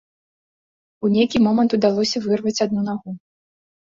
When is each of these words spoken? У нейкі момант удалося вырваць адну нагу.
У 1.07 1.09
нейкі 1.15 1.41
момант 1.47 1.75
удалося 1.77 2.17
вырваць 2.27 2.57
адну 2.65 2.81
нагу. 2.89 3.09